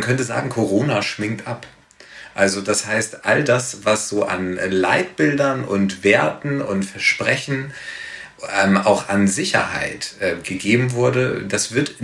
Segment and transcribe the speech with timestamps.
[0.00, 1.66] man könnte sagen, Corona schminkt ab.
[2.34, 7.74] Also das heißt, all das, was so an Leitbildern und Werten und Versprechen
[8.62, 11.96] ähm, auch an Sicherheit äh, gegeben wurde, das wird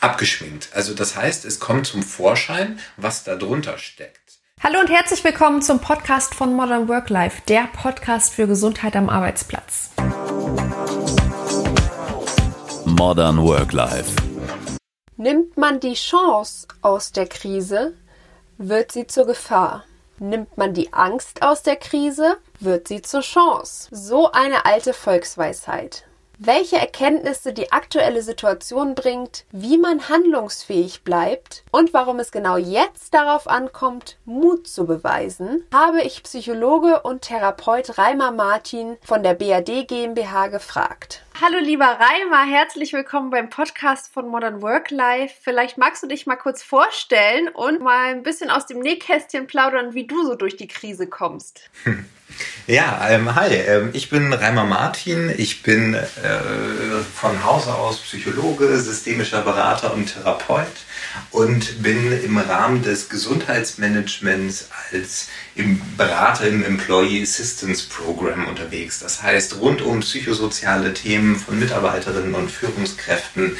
[0.00, 0.70] abgeschminkt.
[0.72, 4.18] Also das heißt, es kommt zum Vorschein, was da drunter steckt.
[4.60, 9.08] Hallo und herzlich willkommen zum Podcast von Modern Work Life, der Podcast für Gesundheit am
[9.08, 9.90] Arbeitsplatz.
[12.84, 14.33] Modern Work Life.
[15.16, 17.94] Nimmt man die Chance aus der Krise,
[18.58, 19.84] wird sie zur Gefahr.
[20.18, 23.88] Nimmt man die Angst aus der Krise, wird sie zur Chance.
[23.92, 26.04] So eine alte Volksweisheit
[26.38, 33.14] welche Erkenntnisse die aktuelle Situation bringt, wie man handlungsfähig bleibt und warum es genau jetzt
[33.14, 39.86] darauf ankommt, Mut zu beweisen, habe ich Psychologe und Therapeut Reimer Martin von der BAD
[39.86, 41.22] GmbH gefragt.
[41.40, 45.34] Hallo lieber Reimer, herzlich willkommen beim Podcast von Modern Work Life.
[45.42, 49.94] Vielleicht magst du dich mal kurz vorstellen und mal ein bisschen aus dem Nähkästchen plaudern,
[49.94, 51.70] wie du so durch die Krise kommst.
[52.66, 55.32] Ja, ähm, hi, ähm, ich bin Reimer Martin.
[55.36, 56.00] Ich bin äh,
[57.14, 60.66] von Hause aus Psychologe, systemischer Berater und Therapeut
[61.30, 68.98] und bin im Rahmen des Gesundheitsmanagements als im Berater im Employee Assistance Program unterwegs.
[68.98, 73.56] Das heißt, rund um psychosoziale Themen von Mitarbeiterinnen und Führungskräften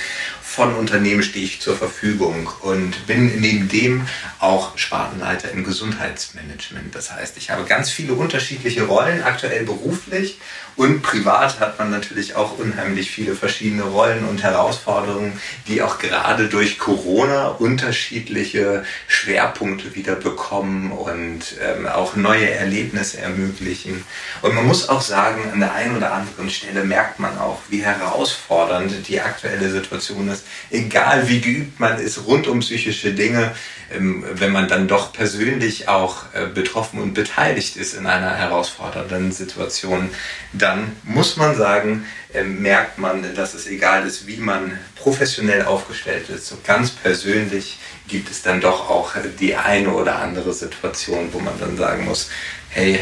[0.54, 4.06] von Unternehmen stehe ich zur Verfügung und bin neben dem
[4.38, 6.94] auch Spartenleiter im Gesundheitsmanagement.
[6.94, 10.38] Das heißt, ich habe ganz viele unterschiedliche Rollen, aktuell beruflich
[10.76, 16.48] und privat hat man natürlich auch unheimlich viele verschiedene Rollen und Herausforderungen, die auch gerade
[16.48, 24.04] durch Corona unterschiedliche Schwerpunkte wieder bekommen und ähm, auch neue Erlebnisse ermöglichen.
[24.42, 27.84] Und man muss auch sagen, an der einen oder anderen Stelle merkt man auch, wie
[27.84, 33.54] herausfordernd die aktuelle Situation ist egal wie geübt man ist rund um psychische Dinge,
[33.92, 39.32] ähm, wenn man dann doch persönlich auch äh, betroffen und beteiligt ist in einer herausfordernden
[39.32, 40.10] Situation,
[40.52, 46.28] dann muss man sagen, ähm, merkt man, dass es egal ist, wie man professionell aufgestellt
[46.30, 46.46] ist.
[46.48, 51.58] So ganz persönlich gibt es dann doch auch die eine oder andere Situation, wo man
[51.60, 52.30] dann sagen muss,
[52.70, 53.00] hey,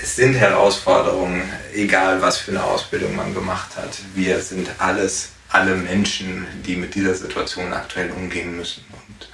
[0.00, 1.42] es sind Herausforderungen,
[1.74, 3.98] egal was für eine Ausbildung man gemacht hat.
[4.14, 8.84] Wir sind alles alle Menschen, die mit dieser Situation aktuell umgehen müssen.
[8.92, 9.28] Und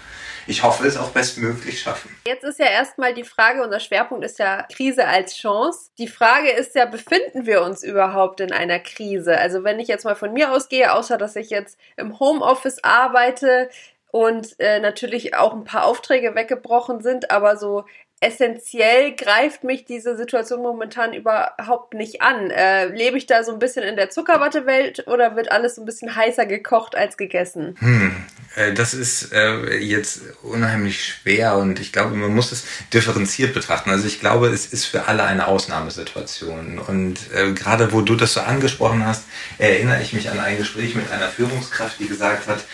[0.47, 2.15] ich hoffe, es auch bestmöglich schaffen.
[2.27, 5.91] Jetzt ist ja erstmal die Frage, unser Schwerpunkt ist ja Krise als Chance.
[5.99, 9.39] Die Frage ist ja, befinden wir uns überhaupt in einer Krise?
[9.39, 13.71] Also wenn ich jetzt mal von mir ausgehe, außer dass ich jetzt im Homeoffice arbeite,
[14.15, 17.85] und äh, natürlich auch ein paar Aufträge weggebrochen sind, aber so
[18.25, 22.51] essentiell greift mich diese Situation momentan überhaupt nicht an.
[22.51, 25.85] Äh, lebe ich da so ein bisschen in der Zuckerwattewelt oder wird alles so ein
[25.85, 27.77] bisschen heißer gekocht als gegessen?
[27.79, 28.17] Hm,
[28.57, 33.91] äh, das ist äh, jetzt unheimlich schwer und ich glaube, man muss es differenziert betrachten.
[33.91, 36.79] Also ich glaube, es ist für alle eine Ausnahmesituation.
[36.79, 39.25] Und äh, gerade wo du das so angesprochen hast,
[39.59, 42.65] erinnere ich mich an ein Gespräch mit einer Führungskraft, die gesagt hat,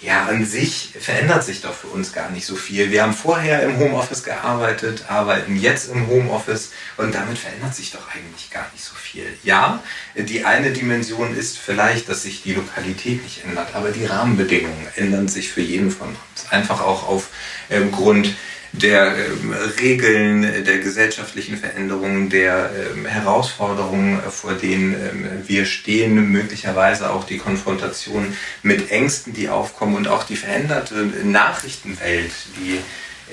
[0.00, 2.90] ja, an sich verändert sich doch für uns gar nicht so viel.
[2.90, 8.14] Wir haben vorher im Homeoffice gearbeitet, arbeiten jetzt im Homeoffice und damit verändert sich doch
[8.14, 9.26] eigentlich gar nicht so viel.
[9.42, 9.82] Ja,
[10.14, 15.28] die eine Dimension ist vielleicht, dass sich die Lokalität nicht ändert, aber die Rahmenbedingungen ändern
[15.28, 16.50] sich für jeden von uns.
[16.50, 18.36] Einfach auch aufgrund ähm,
[18.80, 26.30] der ähm, Regeln, der gesellschaftlichen Veränderungen, der ähm, Herausforderungen, äh, vor denen ähm, wir stehen,
[26.30, 30.94] möglicherweise auch die Konfrontation mit Ängsten, die aufkommen und auch die veränderte
[31.24, 32.78] Nachrichtenwelt, die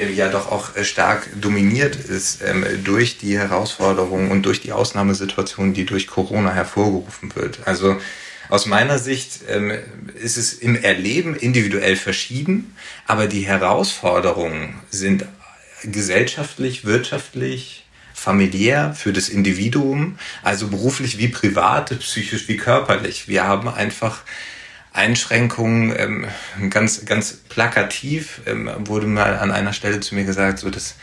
[0.02, 2.42] äh, ja doch auch äh, stark dominiert ist
[2.84, 7.60] durch die Herausforderungen und durch die Ausnahmesituation, die durch Corona hervorgerufen wird.
[7.66, 7.98] Also
[8.54, 9.72] aus meiner Sicht ähm,
[10.14, 12.76] ist es im Erleben individuell verschieden,
[13.08, 15.26] aber die Herausforderungen sind
[15.84, 23.28] gesellschaftlich, wirtschaftlich, familiär für das Individuum, also beruflich wie privat, psychisch wie körperlich.
[23.28, 24.22] Wir haben einfach
[24.92, 26.28] Einschränkungen, ähm,
[26.70, 30.94] ganz, ganz plakativ ähm, wurde mal an einer Stelle zu mir gesagt, so dass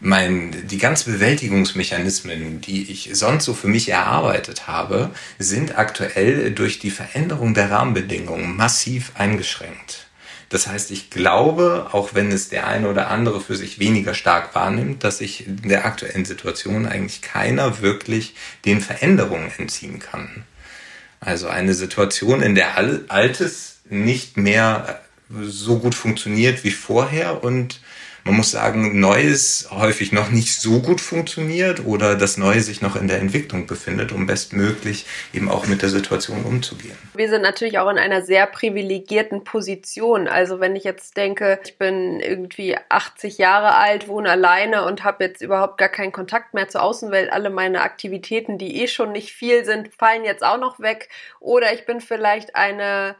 [0.00, 6.78] mein, die ganzen Bewältigungsmechanismen, die ich sonst so für mich erarbeitet habe, sind aktuell durch
[6.78, 10.06] die Veränderung der Rahmenbedingungen massiv eingeschränkt.
[10.50, 14.54] Das heißt, ich glaube, auch wenn es der eine oder andere für sich weniger stark
[14.54, 18.34] wahrnimmt, dass sich in der aktuellen Situation eigentlich keiner wirklich
[18.64, 20.44] den Veränderungen entziehen kann.
[21.20, 22.78] Also eine Situation, in der
[23.08, 25.00] Altes nicht mehr
[25.42, 27.80] so gut funktioniert wie vorher und
[28.28, 32.94] man muss sagen, Neues häufig noch nicht so gut funktioniert oder das Neue sich noch
[32.94, 36.94] in der Entwicklung befindet, um bestmöglich eben auch mit der Situation umzugehen.
[37.14, 40.28] Wir sind natürlich auch in einer sehr privilegierten Position.
[40.28, 45.24] Also wenn ich jetzt denke, ich bin irgendwie 80 Jahre alt, wohne alleine und habe
[45.24, 49.32] jetzt überhaupt gar keinen Kontakt mehr zur Außenwelt, alle meine Aktivitäten, die eh schon nicht
[49.32, 51.08] viel sind, fallen jetzt auch noch weg.
[51.40, 53.16] Oder ich bin vielleicht eine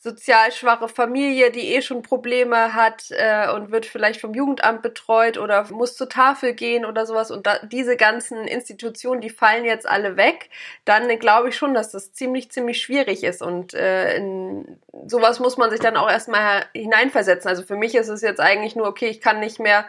[0.00, 5.38] sozial schwache Familie, die eh schon Probleme hat äh, und wird vielleicht vom Jugendamt betreut
[5.38, 9.88] oder muss zur Tafel gehen oder sowas und da, diese ganzen Institutionen, die fallen jetzt
[9.88, 10.50] alle weg,
[10.84, 15.56] dann glaube ich schon, dass das ziemlich, ziemlich schwierig ist und äh, in sowas muss
[15.56, 17.48] man sich dann auch erstmal hineinversetzen.
[17.48, 19.84] Also für mich ist es jetzt eigentlich nur, okay, ich kann nicht mehr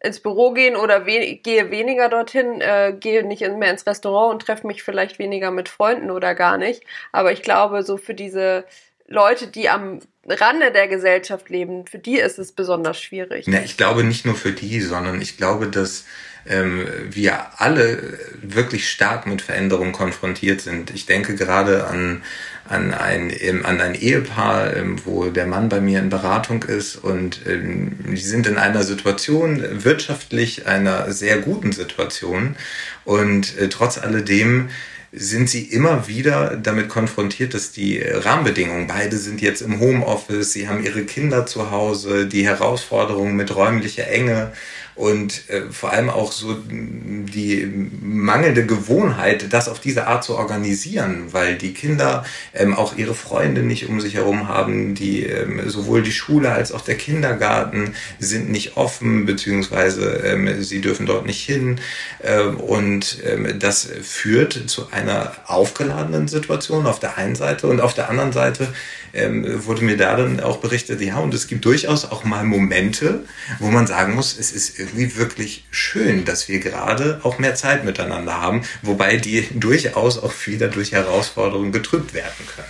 [0.00, 4.42] ins Büro gehen oder we gehe weniger dorthin, äh, gehe nicht mehr ins Restaurant und
[4.42, 6.84] treffe mich vielleicht weniger mit Freunden oder gar nicht.
[7.10, 8.64] Aber ich glaube, so für diese
[9.08, 13.46] Leute, die am Rande der Gesellschaft leben, für die ist es besonders schwierig.
[13.46, 16.04] Ja, ich glaube nicht nur für die, sondern ich glaube, dass
[16.46, 20.90] ähm, wir alle wirklich stark mit Veränderungen konfrontiert sind.
[20.90, 22.22] Ich denke gerade an,
[22.68, 23.32] an, ein,
[23.64, 28.16] an ein Ehepaar, ähm, wo der Mann bei mir in Beratung ist und ähm, die
[28.16, 32.56] sind in einer Situation, wirtschaftlich einer sehr guten Situation
[33.04, 34.68] und äh, trotz alledem
[35.12, 40.68] sind sie immer wieder damit konfrontiert, dass die Rahmenbedingungen, beide sind jetzt im Homeoffice, sie
[40.68, 44.52] haben ihre Kinder zu Hause, die Herausforderungen mit räumlicher Enge
[44.98, 51.28] und äh, vor allem auch so die mangelnde Gewohnheit, das auf diese Art zu organisieren,
[51.30, 56.02] weil die Kinder ähm, auch ihre Freunde nicht um sich herum haben, die ähm, sowohl
[56.02, 61.44] die Schule als auch der Kindergarten sind nicht offen, beziehungsweise ähm, sie dürfen dort nicht
[61.44, 61.80] hin.
[62.18, 67.68] Äh, und ähm, das führt zu einer aufgeladenen Situation auf der einen Seite.
[67.68, 68.66] Und auf der anderen Seite
[69.14, 73.24] ähm, wurde mir da dann auch berichtet, ja, und es gibt durchaus auch mal Momente,
[73.58, 77.84] wo man sagen muss, es ist irgendwie wirklich schön, dass wir gerade auch mehr Zeit
[77.84, 82.68] miteinander haben, wobei die durchaus auch wieder durch Herausforderungen getrübt werden können.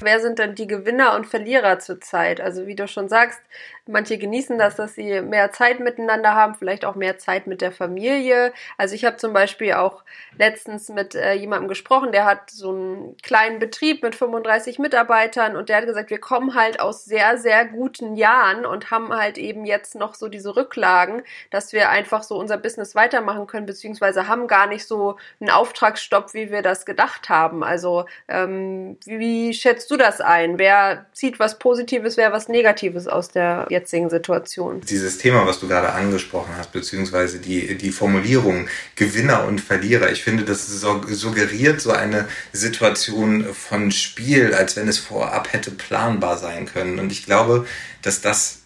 [0.00, 2.40] Wer sind denn die Gewinner und Verlierer zurzeit?
[2.40, 3.38] Also wie du schon sagst,
[3.88, 7.72] Manche genießen das, dass sie mehr Zeit miteinander haben, vielleicht auch mehr Zeit mit der
[7.72, 8.52] Familie.
[8.78, 10.04] Also ich habe zum Beispiel auch
[10.38, 15.68] letztens mit äh, jemandem gesprochen, der hat so einen kleinen Betrieb mit 35 Mitarbeitern und
[15.68, 19.64] der hat gesagt, wir kommen halt aus sehr, sehr guten Jahren und haben halt eben
[19.64, 24.46] jetzt noch so diese Rücklagen, dass wir einfach so unser Business weitermachen können, beziehungsweise haben
[24.46, 27.64] gar nicht so einen Auftragsstopp, wie wir das gedacht haben.
[27.64, 30.60] Also ähm, wie, wie schätzt du das ein?
[30.60, 34.80] Wer zieht was Positives, wer was Negatives aus der jetzigen Situation.
[34.82, 40.22] Dieses Thema, was du gerade angesprochen hast, beziehungsweise die, die Formulierung Gewinner und Verlierer, ich
[40.22, 46.66] finde, das suggeriert so eine Situation von Spiel, als wenn es vorab hätte planbar sein
[46.66, 46.98] können.
[46.98, 47.66] Und ich glaube,
[48.02, 48.60] dass das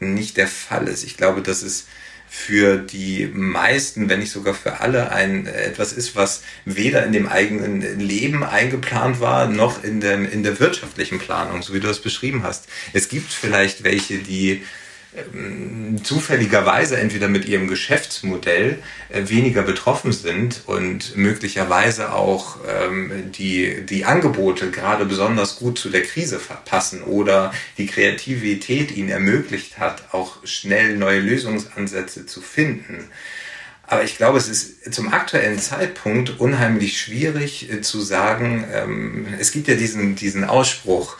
[0.00, 1.04] nicht der Fall ist.
[1.04, 1.86] Ich glaube, dass es
[2.28, 7.28] für die meisten, wenn nicht sogar für alle, ein etwas ist, was weder in dem
[7.28, 12.00] eigenen Leben eingeplant war, noch in, dem, in der wirtschaftlichen Planung, so wie du das
[12.00, 12.68] beschrieben hast.
[12.92, 14.62] Es gibt vielleicht welche, die
[16.02, 18.78] zufälligerweise entweder mit ihrem Geschäftsmodell
[19.08, 25.88] äh, weniger betroffen sind und möglicherweise auch ähm, die, die Angebote gerade besonders gut zu
[25.88, 33.08] der Krise passen oder die Kreativität ihnen ermöglicht hat, auch schnell neue Lösungsansätze zu finden.
[33.90, 39.52] Aber ich glaube, es ist zum aktuellen Zeitpunkt unheimlich schwierig äh, zu sagen, ähm, es
[39.52, 41.16] gibt ja diesen, diesen Ausspruch,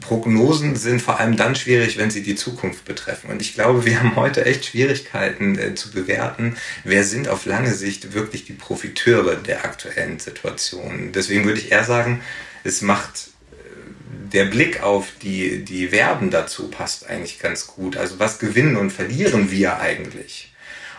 [0.00, 3.30] Prognosen sind vor allem dann schwierig, wenn sie die Zukunft betreffen.
[3.30, 7.72] Und ich glaube, wir haben heute echt Schwierigkeiten äh, zu bewerten, wer sind auf lange
[7.72, 11.12] Sicht wirklich die Profiteure der aktuellen Situation.
[11.12, 12.20] Deswegen würde ich eher sagen,
[12.62, 17.96] es macht äh, der Blick auf die, die Verben dazu passt eigentlich ganz gut.
[17.96, 20.53] Also was gewinnen und verlieren wir eigentlich?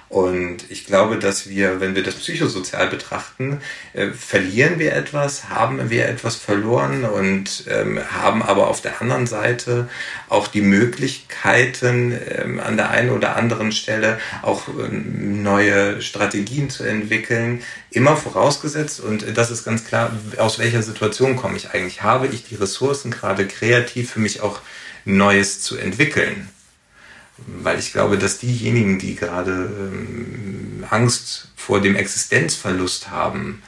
[0.08, 3.60] Und ich glaube, dass wir, wenn wir das psychosozial betrachten,
[3.94, 9.26] äh, verlieren wir etwas, haben wir etwas verloren und ähm, haben aber auf der anderen
[9.26, 9.90] Seite
[10.30, 16.84] auch die Möglichkeiten, ähm, an der einen oder anderen Stelle auch ähm, neue Strategien zu
[16.84, 22.04] entwickeln, immer vorausgesetzt, und das ist ganz klar, aus welcher Situation komme ich eigentlich?
[22.04, 24.62] Habe ich die Ressourcen gerade kreativ für mich auch
[25.04, 26.50] Neues zu entwickeln?
[27.38, 33.62] Weil ich glaube, dass diejenigen, die gerade ähm, Angst vor dem Existenzverlust haben,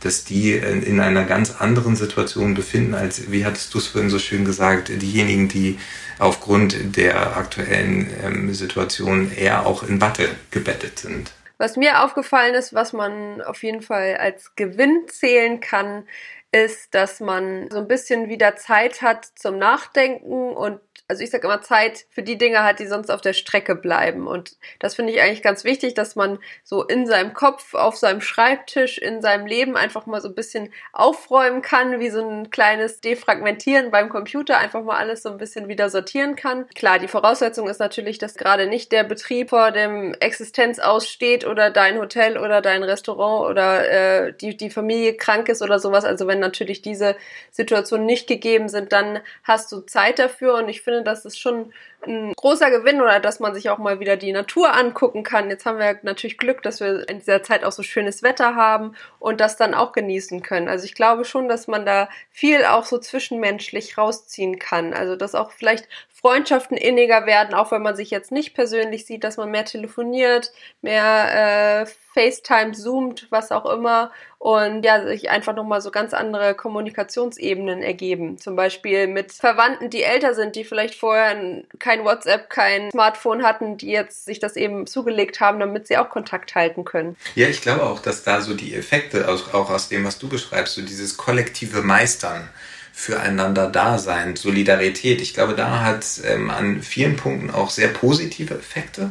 [0.00, 4.18] dass die in einer ganz anderen Situation befinden, als, wie hattest du es vorhin so
[4.18, 5.78] schön gesagt, diejenigen, die
[6.18, 11.32] aufgrund der aktuellen ähm, Situation eher auch in Watte gebettet sind.
[11.56, 16.04] Was mir aufgefallen ist, was man auf jeden Fall als Gewinn zählen kann,
[16.52, 20.80] ist, dass man so ein bisschen wieder Zeit hat zum Nachdenken und
[21.14, 24.26] also ich sage immer Zeit für die Dinge hat, die sonst auf der Strecke bleiben.
[24.26, 28.20] Und das finde ich eigentlich ganz wichtig, dass man so in seinem Kopf, auf seinem
[28.20, 33.00] Schreibtisch, in seinem Leben einfach mal so ein bisschen aufräumen kann, wie so ein kleines
[33.00, 36.66] Defragmentieren beim Computer, einfach mal alles so ein bisschen wieder sortieren kann.
[36.74, 41.70] Klar, die Voraussetzung ist natürlich, dass gerade nicht der Betrieb vor dem Existenz aussteht oder
[41.70, 46.04] dein Hotel oder dein Restaurant oder äh, die, die Familie krank ist oder sowas.
[46.04, 47.14] Also wenn natürlich diese
[47.52, 51.72] Situationen nicht gegeben sind, dann hast du Zeit dafür und ich finde, das ist schon
[52.06, 55.50] ein großer Gewinn oder dass man sich auch mal wieder die Natur angucken kann.
[55.50, 58.94] Jetzt haben wir natürlich Glück, dass wir in dieser Zeit auch so schönes Wetter haben
[59.18, 60.68] und das dann auch genießen können.
[60.68, 64.94] Also ich glaube schon, dass man da viel auch so zwischenmenschlich rausziehen kann.
[64.94, 65.88] Also dass auch vielleicht
[66.24, 70.52] Freundschaften inniger werden, auch wenn man sich jetzt nicht persönlich sieht, dass man mehr telefoniert,
[70.80, 76.54] mehr äh, FaceTime, zoomt, was auch immer und ja, sich einfach nochmal so ganz andere
[76.54, 78.38] Kommunikationsebenen ergeben.
[78.38, 83.76] Zum Beispiel mit Verwandten, die älter sind, die vielleicht vorher kein WhatsApp, kein Smartphone hatten,
[83.76, 87.16] die jetzt sich das eben zugelegt haben, damit sie auch Kontakt halten können.
[87.36, 90.74] Ja, ich glaube auch, dass da so die Effekte, auch aus dem, was du beschreibst,
[90.74, 92.48] so dieses kollektive Meistern,
[92.96, 95.20] füreinander da sein, Solidarität.
[95.20, 99.10] Ich glaube, da hat ähm, an vielen Punkten auch sehr positive Effekte.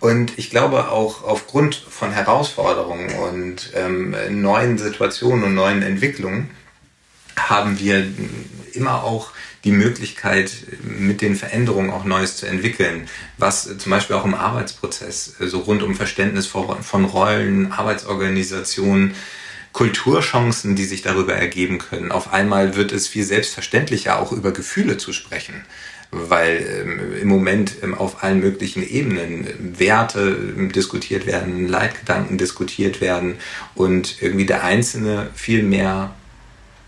[0.00, 6.50] Und ich glaube auch aufgrund von Herausforderungen und ähm, neuen Situationen und neuen Entwicklungen
[7.48, 8.06] haben wir
[8.72, 9.30] immer auch
[9.64, 15.36] die Möglichkeit, mit den Veränderungen auch Neues zu entwickeln, was zum Beispiel auch im Arbeitsprozess,
[15.38, 19.14] so rund um Verständnis von Rollen, Arbeitsorganisation,
[19.72, 22.10] Kulturchancen, die sich darüber ergeben können.
[22.10, 25.64] Auf einmal wird es viel selbstverständlicher, auch über Gefühle zu sprechen
[26.10, 29.46] weil ähm, im Moment ähm, auf allen möglichen Ebenen
[29.78, 33.36] Werte ähm, diskutiert werden, Leitgedanken diskutiert werden
[33.74, 36.14] und irgendwie der Einzelne viel mehr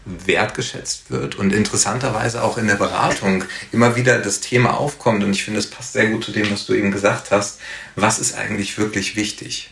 [0.04, 5.44] wertgeschätzt wird und interessanterweise auch in der Beratung immer wieder das Thema aufkommt und ich
[5.44, 7.61] finde, das passt sehr gut zu dem, was du eben gesagt hast.
[7.94, 9.71] Was ist eigentlich wirklich wichtig?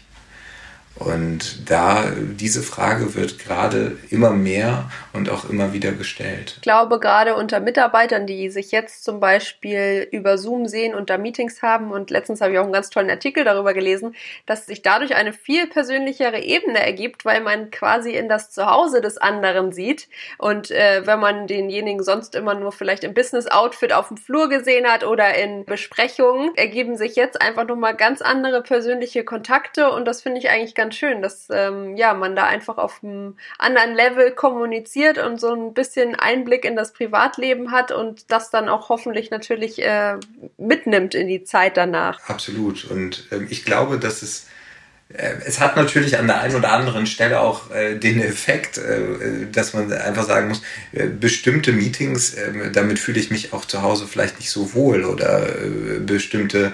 [1.01, 6.53] Und da diese Frage wird gerade immer mehr und auch immer wieder gestellt.
[6.57, 11.17] Ich glaube, gerade unter Mitarbeitern, die sich jetzt zum Beispiel über Zoom sehen und da
[11.17, 14.15] Meetings haben, und letztens habe ich auch einen ganz tollen Artikel darüber gelesen,
[14.45, 19.17] dass sich dadurch eine viel persönlichere Ebene ergibt, weil man quasi in das Zuhause des
[19.17, 20.07] anderen sieht.
[20.37, 24.87] Und äh, wenn man denjenigen sonst immer nur vielleicht im Business-Outfit auf dem Flur gesehen
[24.87, 30.21] hat oder in Besprechungen, ergeben sich jetzt einfach nochmal ganz andere persönliche Kontakte und das
[30.21, 33.95] finde ich eigentlich ganz ganz schön, dass ähm, ja man da einfach auf einem anderen
[33.95, 38.89] Level kommuniziert und so ein bisschen Einblick in das Privatleben hat und das dann auch
[38.89, 40.17] hoffentlich natürlich äh,
[40.59, 42.19] mitnimmt in die Zeit danach.
[42.29, 42.91] Absolut.
[42.91, 44.49] Und ähm, ich glaube, dass es
[45.13, 49.73] es hat natürlich an der einen oder anderen Stelle auch äh, den Effekt, äh, dass
[49.75, 50.63] man einfach sagen muss,
[50.93, 55.05] äh, bestimmte Meetings, äh, damit fühle ich mich auch zu Hause vielleicht nicht so wohl
[55.05, 56.73] oder äh, bestimmte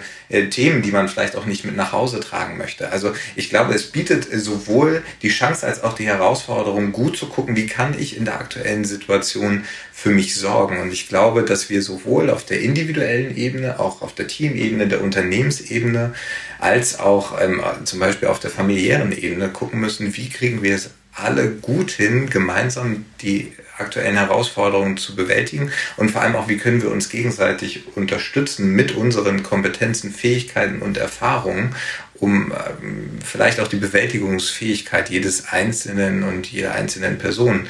[0.51, 2.91] Themen, die man vielleicht auch nicht mit nach Hause tragen möchte.
[2.91, 7.55] Also ich glaube, es bietet sowohl die Chance als auch die Herausforderung, gut zu gucken,
[7.55, 9.65] wie kann ich in der aktuellen Situation
[10.07, 10.79] für mich sorgen.
[10.79, 15.03] Und ich glaube, dass wir sowohl auf der individuellen Ebene, auch auf der Teamebene, der
[15.03, 16.15] Unternehmensebene,
[16.61, 20.91] als auch ähm, zum Beispiel auf der familiären Ebene gucken müssen, wie kriegen wir es
[21.13, 26.83] alle gut hin, gemeinsam die aktuellen Herausforderungen zu bewältigen und vor allem auch, wie können
[26.83, 31.75] wir uns gegenseitig unterstützen mit unseren Kompetenzen, Fähigkeiten und Erfahrungen,
[32.15, 37.67] um ähm, vielleicht auch die Bewältigungsfähigkeit jedes Einzelnen und jeder einzelnen Person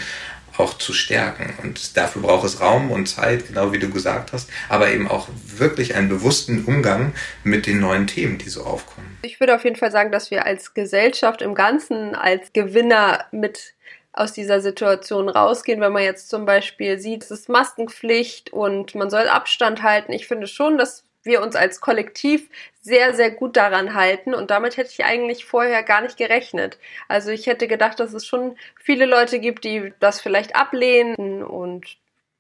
[0.59, 1.55] auch zu stärken.
[1.63, 5.29] Und dafür braucht es Raum und Zeit, genau wie du gesagt hast, aber eben auch
[5.45, 9.19] wirklich einen bewussten Umgang mit den neuen Themen, die so aufkommen.
[9.23, 13.75] Ich würde auf jeden Fall sagen, dass wir als Gesellschaft im Ganzen als Gewinner mit
[14.13, 19.11] aus dieser Situation rausgehen, wenn man jetzt zum Beispiel sieht, es ist Maskenpflicht und man
[19.11, 20.13] soll Abstand halten.
[20.13, 22.49] Ich finde schon, dass wir uns als Kollektiv
[22.87, 24.33] sehr, sehr gut daran halten.
[24.33, 26.79] Und damit hätte ich eigentlich vorher gar nicht gerechnet.
[27.09, 31.85] Also ich hätte gedacht, dass es schon viele Leute gibt, die das vielleicht ablehnen und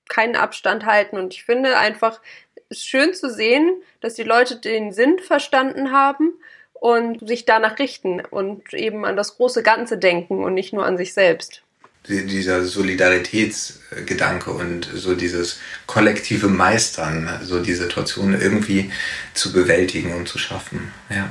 [0.09, 1.19] keinen Abstand halten.
[1.19, 2.21] Und ich finde einfach
[2.69, 6.35] es schön zu sehen, dass die Leute den Sinn verstanden haben
[6.75, 10.97] und sich danach richten und eben an das große Ganze denken und nicht nur an
[10.97, 11.66] sich selbst
[12.09, 18.91] dieser Solidaritätsgedanke und so dieses kollektive Meistern, so die Situation irgendwie
[19.35, 20.93] zu bewältigen und zu schaffen.
[21.11, 21.31] Ja.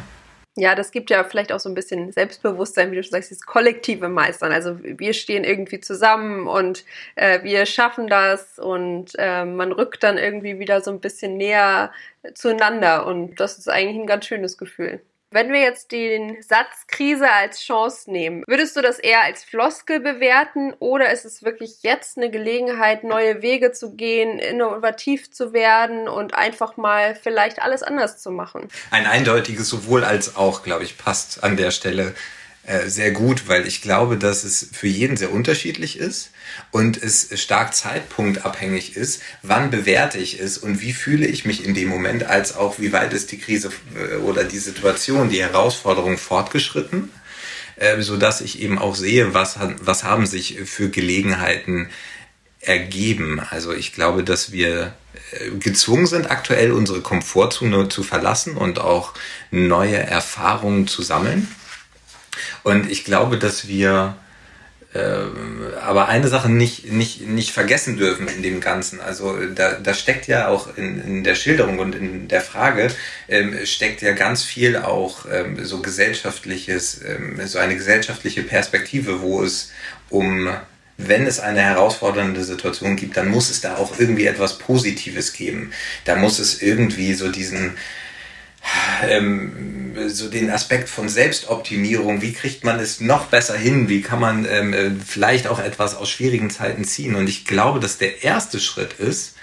[0.58, 3.46] Ja, das gibt ja vielleicht auch so ein bisschen Selbstbewusstsein, wie du schon sagst, dieses
[3.46, 4.54] kollektive Meistern.
[4.54, 10.18] Also wir stehen irgendwie zusammen und äh, wir schaffen das und äh, man rückt dann
[10.18, 11.92] irgendwie wieder so ein bisschen näher
[12.36, 15.02] zueinander und das ist eigentlich ein ganz schönes Gefühl
[15.36, 20.00] Wenn wir jetzt den Satz Krise als Chance nehmen, würdest du das eher als Floskel
[20.00, 26.08] bewerten oder ist es wirklich jetzt eine Gelegenheit, neue Wege zu gehen, innovativ zu werden
[26.08, 28.70] und einfach mal vielleicht alles anders zu machen?
[28.92, 32.16] Ein eindeutiges sowohl als auch, glaube ich, passt an der Stelle
[32.68, 36.32] äh, sehr gut, weil ich glaube, dass es für jeden sehr unterschiedlich ist
[36.72, 41.76] und es stark zeitpunktabhängig ist, wann bewerte ich es und wie fühle ich mich in
[41.76, 46.18] dem Moment, als auch wie weit ist die Krise äh, oder die Situation, die Herausforderung
[46.18, 47.12] fortgeschritten,
[47.76, 51.90] äh, so dass ich eben auch sehe, was, was haben sich für Gelegenheiten
[52.62, 53.40] ergeben.
[53.52, 54.96] Also ich glaube, dass wir
[55.60, 59.14] gezwungen sind, aktuell unsere Komfortzone zu verlassen und auch
[59.52, 61.48] neue Erfahrungen zu sammeln.
[62.66, 64.18] Und ich glaube, dass wir
[64.96, 65.00] äh,
[65.82, 69.00] aber eine Sache nicht, nicht, nicht vergessen dürfen in dem Ganzen.
[69.02, 72.88] Also da, da steckt ja auch in, in der Schilderung und in der Frage,
[73.28, 79.44] ähm, steckt ja ganz viel auch ähm, so gesellschaftliches, ähm, so eine gesellschaftliche Perspektive, wo
[79.44, 79.72] es
[80.10, 80.50] um
[80.98, 85.72] wenn es eine herausfordernde Situation gibt, dann muss es da auch irgendwie etwas Positives geben.
[86.06, 87.76] Da muss es irgendwie so diesen,
[89.08, 89.76] ähm,
[90.08, 94.46] so den Aspekt von Selbstoptimierung, wie kriegt man es noch besser hin, wie kann man
[94.46, 97.16] ähm, äh, vielleicht auch etwas aus schwierigen Zeiten ziehen.
[97.16, 99.36] Und ich glaube, dass der erste Schritt ist,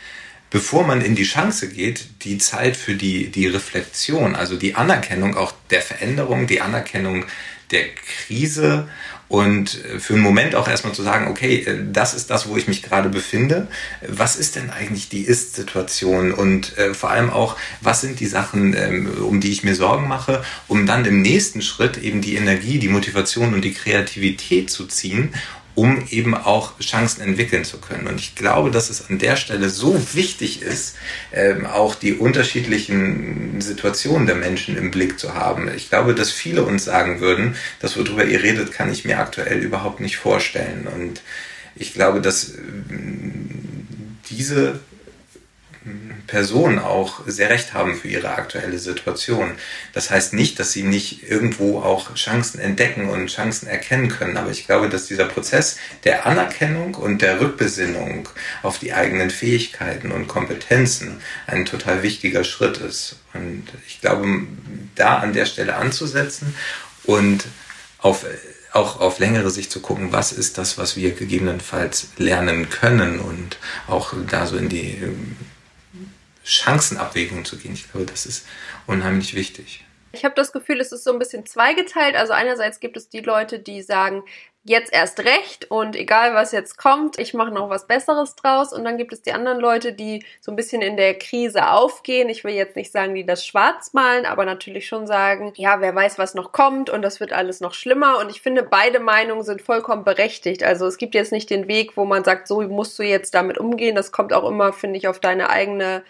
[0.51, 5.37] bevor man in die Chance geht, die Zeit für die, die Reflexion, also die Anerkennung
[5.37, 7.25] auch der Veränderung, die Anerkennung
[7.71, 8.89] der Krise
[9.33, 12.57] und äh, für einen Moment auch erstmal zu sagen, okay, äh, das ist das, wo
[12.59, 13.67] ich mich gerade befinde.
[14.07, 16.33] Was ist denn eigentlich die Ist-Situation?
[16.33, 20.07] Und äh, vor allem auch, was sind die Sachen, ähm, um die ich mir Sorgen
[20.07, 24.85] mache, um dann im nächsten Schritt eben die Energie, die Motivation und die Kreativität zu
[24.85, 25.33] ziehen
[25.75, 28.07] um eben auch Chancen entwickeln zu können.
[28.07, 30.97] Und ich glaube, dass es an der Stelle so wichtig ist,
[31.33, 35.71] ähm, auch die unterschiedlichen Situationen der Menschen im Blick zu haben.
[35.75, 39.61] Ich glaube, dass viele uns sagen würden, das, worüber ihr redet, kann ich mir aktuell
[39.61, 40.87] überhaupt nicht vorstellen.
[40.87, 41.23] Und
[41.75, 42.59] ich glaube, dass äh,
[44.31, 44.81] diese
[46.27, 49.53] Personen auch sehr recht haben für ihre aktuelle Situation.
[49.93, 54.51] Das heißt nicht, dass sie nicht irgendwo auch Chancen entdecken und Chancen erkennen können, aber
[54.51, 58.29] ich glaube, dass dieser Prozess der Anerkennung und der Rückbesinnung
[58.63, 63.17] auf die eigenen Fähigkeiten und Kompetenzen ein total wichtiger Schritt ist.
[63.35, 64.27] Und ich glaube,
[64.95, 66.55] da an der Stelle anzusetzen
[67.05, 67.45] und
[67.99, 68.25] auf
[68.73, 73.59] auch auf längere Sicht zu gucken, was ist das, was wir gegebenenfalls lernen können und
[73.87, 74.97] auch da so in die
[76.45, 77.75] Chancenabwägung zu gehen.
[77.75, 78.47] Ich glaube, das ist
[78.87, 79.85] unheimlich wichtig.
[80.13, 82.17] Ich habe das Gefühl, es ist so ein bisschen zweigeteilt.
[82.17, 84.23] Also einerseits gibt es die Leute, die sagen,
[84.65, 88.73] jetzt erst recht und egal was jetzt kommt, ich mache noch was Besseres draus.
[88.73, 92.29] Und dann gibt es die anderen Leute, die so ein bisschen in der Krise aufgehen.
[92.29, 95.95] Ich will jetzt nicht sagen, die das schwarz malen, aber natürlich schon sagen, ja, wer
[95.95, 98.19] weiß, was noch kommt und das wird alles noch schlimmer.
[98.21, 100.63] Und ich finde, beide Meinungen sind vollkommen berechtigt.
[100.63, 103.59] Also es gibt jetzt nicht den Weg, wo man sagt, so musst du jetzt damit
[103.59, 103.97] umgehen.
[103.97, 106.05] Das kommt auch immer, finde ich, auf deine eigene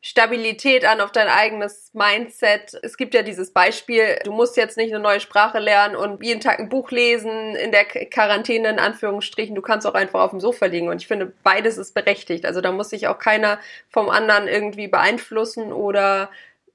[0.00, 2.78] Stabilität an, auf dein eigenes Mindset.
[2.82, 6.40] Es gibt ja dieses Beispiel, du musst jetzt nicht eine neue Sprache lernen und jeden
[6.40, 9.56] Tag ein Buch lesen, in der Quarantäne in Anführungsstrichen.
[9.56, 10.88] Du kannst auch einfach auf dem Sofa liegen.
[10.88, 12.46] Und ich finde, beides ist berechtigt.
[12.46, 13.58] Also da muss sich auch keiner
[13.90, 16.30] vom anderen irgendwie beeinflussen oder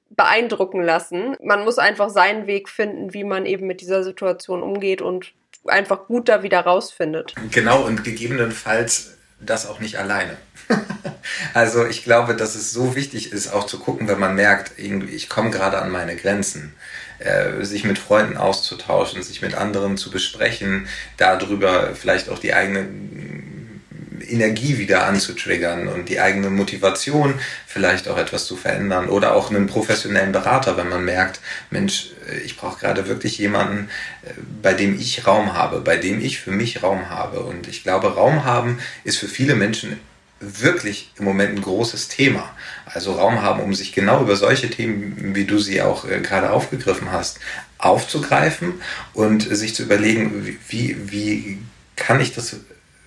[0.10, 1.38] beeindrucken lassen.
[1.42, 5.34] Man muss einfach seinen Weg finden, wie man eben mit dieser Situation umgeht und
[5.66, 7.34] einfach gut da wieder rausfindet.
[7.52, 10.38] Genau, und gegebenenfalls das auch nicht alleine.
[11.54, 15.14] also ich glaube, dass es so wichtig ist, auch zu gucken, wenn man merkt, irgendwie,
[15.14, 16.74] ich komme gerade an meine Grenzen,
[17.20, 22.88] äh, sich mit Freunden auszutauschen, sich mit anderen zu besprechen, darüber vielleicht auch die eigene
[24.30, 27.36] Energie wieder anzutriggern und die eigene Motivation
[27.68, 32.40] vielleicht auch etwas zu verändern oder auch einen professionellen Berater, wenn man merkt, Mensch, äh,
[32.40, 33.90] ich brauche gerade wirklich jemanden,
[34.24, 34.32] äh,
[34.62, 37.42] bei dem ich Raum habe, bei dem ich für mich Raum habe.
[37.42, 40.00] Und ich glaube, Raum haben ist für viele Menschen
[40.40, 42.54] wirklich im Moment ein großes Thema.
[42.86, 46.52] Also Raum haben, um sich genau über solche Themen, wie du sie auch äh, gerade
[46.52, 47.40] aufgegriffen hast,
[47.78, 48.82] aufzugreifen
[49.14, 51.60] und sich zu überlegen, wie, wie
[51.96, 52.56] kann ich das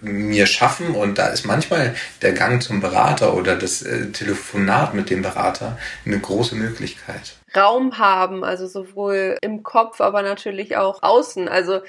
[0.01, 5.11] mir schaffen und da ist manchmal der Gang zum Berater oder das äh, Telefonat mit
[5.11, 7.37] dem Berater eine große Möglichkeit.
[7.57, 11.49] Raum haben, also sowohl im Kopf, aber natürlich auch außen.
[11.49, 11.81] Also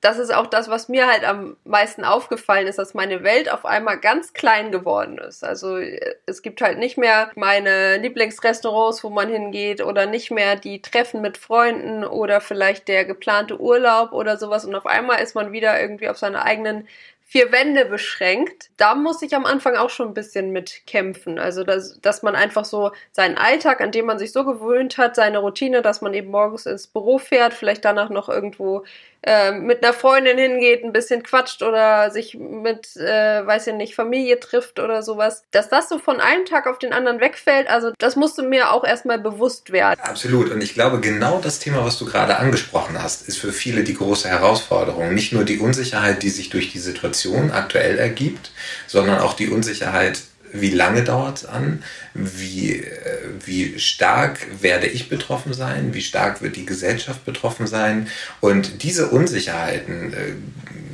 [0.00, 3.66] das ist auch das, was mir halt am meisten aufgefallen ist, dass meine Welt auf
[3.66, 5.44] einmal ganz klein geworden ist.
[5.44, 5.78] Also
[6.26, 11.20] es gibt halt nicht mehr meine Lieblingsrestaurants, wo man hingeht oder nicht mehr die Treffen
[11.20, 14.64] mit Freunden oder vielleicht der geplante Urlaub oder sowas.
[14.64, 16.86] Und auf einmal ist man wieder irgendwie auf seiner eigenen
[17.30, 18.70] vier Wände beschränkt.
[18.76, 21.38] Da muss ich am Anfang auch schon ein bisschen mit kämpfen.
[21.38, 25.14] Also, dass, dass man einfach so seinen Alltag, an dem man sich so gewöhnt hat,
[25.14, 28.84] seine Routine, dass man eben morgens ins Büro fährt, vielleicht danach noch irgendwo
[29.22, 33.94] äh, mit einer Freundin hingeht, ein bisschen quatscht oder sich mit, äh, weiß ich nicht,
[33.94, 37.92] Familie trifft oder sowas, dass das so von einem Tag auf den anderen wegfällt, also
[37.98, 40.00] das musste mir auch erstmal bewusst werden.
[40.02, 40.50] Absolut.
[40.50, 43.94] Und ich glaube, genau das Thema, was du gerade angesprochen hast, ist für viele die
[43.94, 45.12] große Herausforderung.
[45.12, 48.50] Nicht nur die Unsicherheit, die sich durch die Situation aktuell ergibt,
[48.86, 50.20] sondern auch die Unsicherheit,
[50.52, 51.82] wie lange dauert es an,
[52.14, 58.08] wie, äh, wie stark werde ich betroffen sein, wie stark wird die Gesellschaft betroffen sein.
[58.40, 60.32] Und diese Unsicherheiten, äh,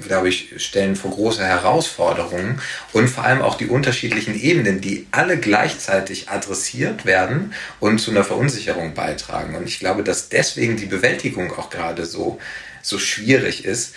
[0.07, 2.61] glaube ich, stellen vor große Herausforderungen
[2.93, 8.25] und vor allem auch die unterschiedlichen Ebenen, die alle gleichzeitig adressiert werden und zu einer
[8.25, 9.57] Verunsicherung beitragen.
[9.57, 12.39] Und ich glaube, dass deswegen die Bewältigung auch gerade so
[12.87, 13.95] so schwierig ist.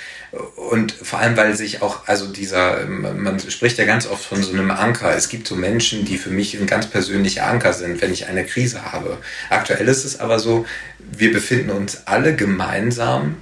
[0.56, 4.52] Und vor allem, weil sich auch, also dieser, man spricht ja ganz oft von so
[4.52, 5.16] einem Anker.
[5.16, 8.46] Es gibt so Menschen, die für mich ein ganz persönlicher Anker sind, wenn ich eine
[8.46, 9.18] Krise habe.
[9.50, 10.66] Aktuell ist es aber so,
[10.98, 13.38] wir befinden uns alle gemeinsam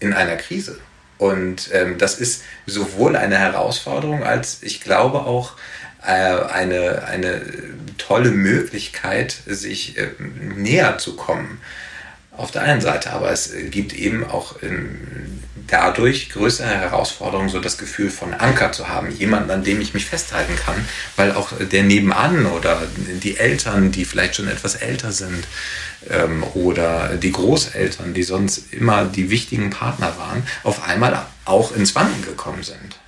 [0.00, 0.78] in einer Krise.
[1.16, 5.56] Und ähm, das ist sowohl eine Herausforderung als ich glaube auch
[6.02, 7.42] äh, eine, eine
[7.98, 11.60] tolle Möglichkeit, sich äh, näher zu kommen
[12.40, 17.78] auf der einen Seite, aber es gibt eben auch ähm, dadurch größere Herausforderungen, so das
[17.78, 20.74] Gefühl von Anker zu haben, jemanden, an dem ich mich festhalten kann,
[21.16, 22.82] weil auch der nebenan oder
[23.22, 25.44] die Eltern, die vielleicht schon etwas älter sind,
[26.08, 31.94] ähm, oder die Großeltern, die sonst immer die wichtigen Partner waren, auf einmal auch ins
[31.94, 32.98] Wanken gekommen sind,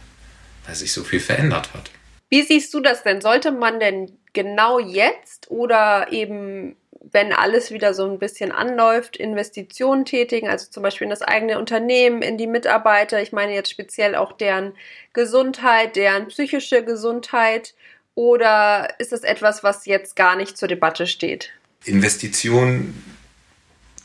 [0.66, 1.90] weil sich so viel verändert hat.
[2.28, 3.20] Wie siehst du das denn?
[3.20, 6.76] Sollte man denn genau jetzt oder eben
[7.10, 11.58] wenn alles wieder so ein bisschen anläuft, Investitionen tätigen, also zum Beispiel in das eigene
[11.58, 13.20] Unternehmen, in die Mitarbeiter.
[13.20, 14.72] Ich meine jetzt speziell auch deren
[15.12, 17.74] Gesundheit, deren psychische Gesundheit.
[18.14, 21.50] Oder ist es etwas, was jetzt gar nicht zur Debatte steht?
[21.84, 23.02] Investitionen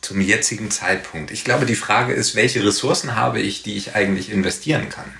[0.01, 1.31] zum jetzigen Zeitpunkt.
[1.31, 5.13] Ich glaube, die Frage ist, welche Ressourcen habe ich, die ich eigentlich investieren kann?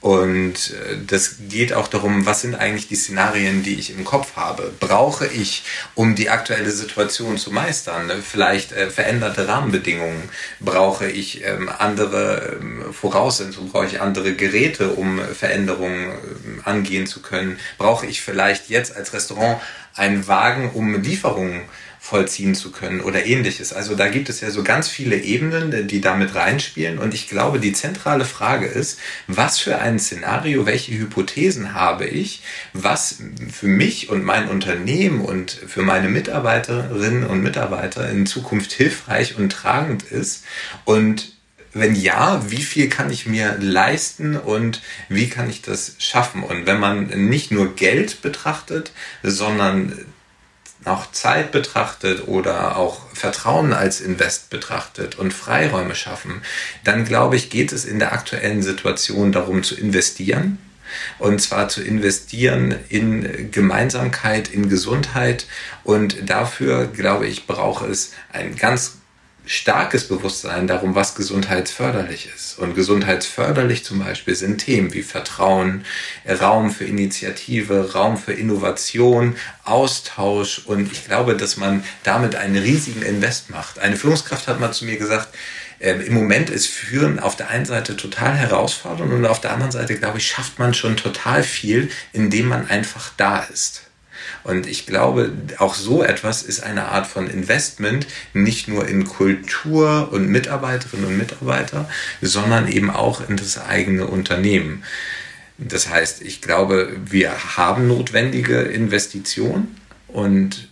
[0.00, 4.34] Und äh, das geht auch darum, was sind eigentlich die Szenarien, die ich im Kopf
[4.34, 4.72] habe?
[4.80, 10.30] Brauche ich, um die aktuelle Situation zu meistern, ne, vielleicht äh, veränderte Rahmenbedingungen?
[10.58, 13.70] Brauche ich ähm, andere ähm, Voraussetzungen?
[13.70, 16.12] Brauche ich andere Geräte, um Veränderungen
[16.46, 17.58] ähm, angehen zu können?
[17.76, 19.60] Brauche ich vielleicht jetzt als Restaurant
[19.94, 21.62] einen Wagen, um Lieferungen
[22.02, 23.74] vollziehen zu können oder ähnliches.
[23.74, 26.98] Also da gibt es ja so ganz viele Ebenen, die damit reinspielen.
[26.98, 32.42] Und ich glaube, die zentrale Frage ist, was für ein Szenario, welche Hypothesen habe ich,
[32.72, 33.18] was
[33.52, 39.52] für mich und mein Unternehmen und für meine Mitarbeiterinnen und Mitarbeiter in Zukunft hilfreich und
[39.52, 40.44] tragend ist.
[40.86, 41.34] Und
[41.74, 46.42] wenn ja, wie viel kann ich mir leisten und wie kann ich das schaffen?
[46.42, 48.90] Und wenn man nicht nur Geld betrachtet,
[49.22, 49.92] sondern
[50.84, 56.42] auch Zeit betrachtet oder auch Vertrauen als Invest betrachtet und Freiräume schaffen,
[56.84, 60.58] dann glaube ich, geht es in der aktuellen Situation darum zu investieren.
[61.20, 65.46] Und zwar zu investieren in Gemeinsamkeit, in Gesundheit.
[65.84, 68.99] Und dafür, glaube ich, braucht es ein ganz
[69.50, 72.56] starkes Bewusstsein darum, was gesundheitsförderlich ist.
[72.60, 75.84] Und gesundheitsförderlich zum Beispiel sind Themen wie Vertrauen,
[76.40, 79.34] Raum für Initiative, Raum für Innovation,
[79.64, 80.60] Austausch.
[80.66, 83.80] Und ich glaube, dass man damit einen riesigen Invest macht.
[83.80, 85.34] Eine Führungskraft hat mal zu mir gesagt,
[85.80, 89.72] äh, im Moment ist Führen auf der einen Seite total herausfordernd und auf der anderen
[89.72, 93.89] Seite, glaube ich, schafft man schon total viel, indem man einfach da ist.
[94.44, 100.10] Und ich glaube, auch so etwas ist eine Art von Investment, nicht nur in Kultur
[100.12, 101.88] und Mitarbeiterinnen und Mitarbeiter,
[102.20, 104.84] sondern eben auch in das eigene Unternehmen.
[105.58, 109.76] Das heißt, ich glaube, wir haben notwendige Investitionen
[110.08, 110.68] und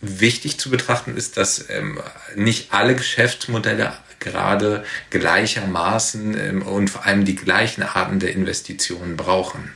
[0.00, 2.00] wichtig zu betrachten ist, dass ähm,
[2.34, 9.70] nicht alle Geschäftsmodelle gerade gleichermaßen ähm, und vor allem die gleichen Arten der Investitionen brauchen.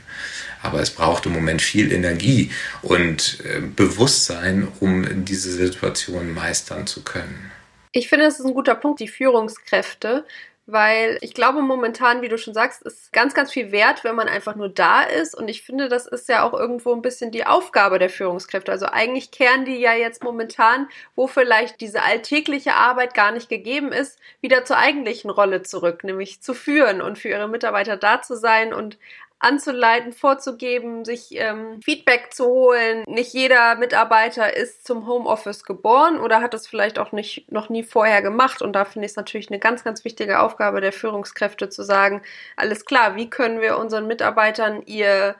[0.63, 7.03] Aber es braucht im Moment viel Energie und äh, Bewusstsein, um diese Situation meistern zu
[7.03, 7.51] können.
[7.93, 10.23] Ich finde, das ist ein guter Punkt, die Führungskräfte,
[10.67, 14.29] weil ich glaube momentan, wie du schon sagst, ist ganz, ganz viel wert, wenn man
[14.29, 15.35] einfach nur da ist.
[15.35, 18.71] Und ich finde, das ist ja auch irgendwo ein bisschen die Aufgabe der Führungskräfte.
[18.71, 23.91] Also eigentlich kehren die ja jetzt momentan, wo vielleicht diese alltägliche Arbeit gar nicht gegeben
[23.91, 28.37] ist, wieder zur eigentlichen Rolle zurück, nämlich zu führen und für ihre Mitarbeiter da zu
[28.37, 28.97] sein und
[29.41, 33.03] anzuleiten, vorzugeben, sich ähm, Feedback zu holen.
[33.07, 37.83] Nicht jeder Mitarbeiter ist zum Homeoffice geboren oder hat es vielleicht auch nicht noch nie
[37.83, 38.61] vorher gemacht.
[38.61, 42.21] Und da finde ich es natürlich eine ganz, ganz wichtige Aufgabe der Führungskräfte zu sagen,
[42.55, 45.35] alles klar, wie können wir unseren Mitarbeitern ihr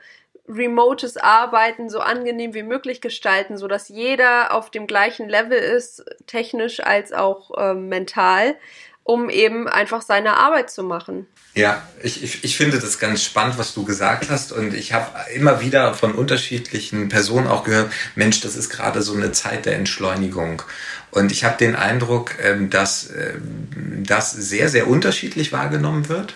[0.48, 6.04] remotes Arbeiten so angenehm wie möglich gestalten, so dass jeder auf dem gleichen Level ist,
[6.26, 8.56] technisch als auch äh, mental
[9.04, 11.26] um eben einfach seine Arbeit zu machen.
[11.54, 14.52] Ja, ich, ich, ich finde das ganz spannend, was du gesagt hast.
[14.52, 19.14] Und ich habe immer wieder von unterschiedlichen Personen auch gehört, Mensch, das ist gerade so
[19.14, 20.62] eine Zeit der Entschleunigung.
[21.10, 23.68] Und ich habe den Eindruck, ähm, dass ähm,
[24.06, 26.34] das sehr, sehr unterschiedlich wahrgenommen wird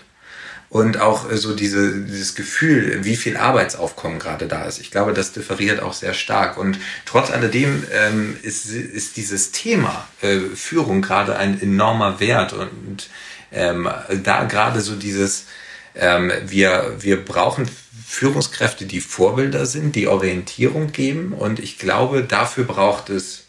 [0.68, 4.78] und auch äh, so diese, dieses Gefühl, wie viel Arbeitsaufkommen gerade da ist.
[4.80, 6.58] Ich glaube, das differiert auch sehr stark.
[6.58, 13.08] Und trotz alledem ähm, ist, ist dieses Thema äh, Führung gerade ein enormer Wert und
[13.52, 13.88] ähm,
[14.24, 15.46] da gerade so dieses,
[15.94, 17.68] ähm, wir, wir brauchen
[18.06, 23.46] Führungskräfte, die Vorbilder sind, die Orientierung geben und ich glaube, dafür braucht es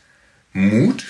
[0.53, 1.03] Mut,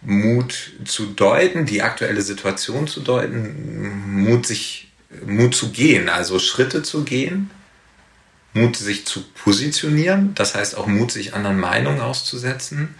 [0.00, 4.87] Mut zu deuten, die aktuelle Situation zu deuten, Mut sich
[5.26, 7.50] Mut zu gehen, also Schritte zu gehen,
[8.54, 12.94] Mut sich zu positionieren, das heißt auch Mut sich anderen Meinungen auszusetzen,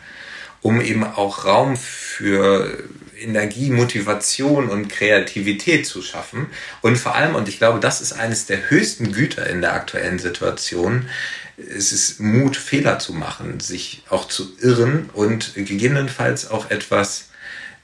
[0.61, 2.85] um eben auch Raum für
[3.19, 6.47] Energie, Motivation und Kreativität zu schaffen.
[6.83, 10.19] Und vor allem, und ich glaube, das ist eines der höchsten Güter in der aktuellen
[10.19, 11.09] Situation,
[11.57, 17.28] es ist Mut, Fehler zu machen, sich auch zu irren und gegebenenfalls auch etwas